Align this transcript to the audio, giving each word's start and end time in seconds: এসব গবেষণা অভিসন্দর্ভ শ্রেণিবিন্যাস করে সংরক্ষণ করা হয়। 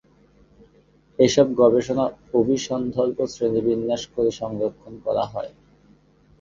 এসব 1.19 1.47
গবেষণা 1.55 2.05
অভিসন্দর্ভ 2.33 3.17
শ্রেণিবিন্যাস 3.33 4.03
করে 4.13 4.31
সংরক্ষণ 4.39 4.93
করা 5.05 5.23
হয়। 5.33 5.51